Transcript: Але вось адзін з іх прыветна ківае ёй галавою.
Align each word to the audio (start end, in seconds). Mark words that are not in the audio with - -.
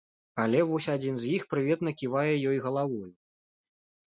Але 0.43 0.61
вось 0.69 0.87
адзін 0.93 1.19
з 1.23 1.29
іх 1.35 1.45
прыветна 1.51 1.93
ківае 2.01 2.33
ёй 2.53 2.57
галавою. 2.65 3.05